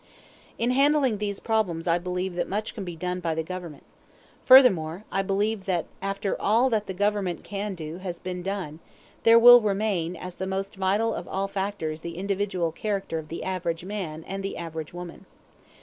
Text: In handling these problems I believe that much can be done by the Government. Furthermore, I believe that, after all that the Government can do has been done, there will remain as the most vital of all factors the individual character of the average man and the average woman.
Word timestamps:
In 0.57 0.71
handling 0.71 1.19
these 1.19 1.39
problems 1.39 1.85
I 1.85 1.99
believe 1.99 2.33
that 2.33 2.49
much 2.49 2.73
can 2.73 2.83
be 2.83 2.95
done 2.95 3.19
by 3.19 3.35
the 3.35 3.43
Government. 3.43 3.83
Furthermore, 4.43 5.05
I 5.11 5.21
believe 5.21 5.65
that, 5.65 5.85
after 6.01 6.35
all 6.41 6.71
that 6.71 6.87
the 6.87 6.95
Government 6.95 7.43
can 7.43 7.75
do 7.75 7.97
has 7.99 8.17
been 8.17 8.41
done, 8.41 8.79
there 9.21 9.37
will 9.37 9.61
remain 9.61 10.15
as 10.15 10.37
the 10.37 10.47
most 10.47 10.75
vital 10.75 11.13
of 11.13 11.27
all 11.27 11.47
factors 11.47 12.01
the 12.01 12.17
individual 12.17 12.71
character 12.71 13.19
of 13.19 13.27
the 13.27 13.43
average 13.43 13.85
man 13.85 14.23
and 14.27 14.41
the 14.41 14.57
average 14.57 14.91
woman. 14.91 15.27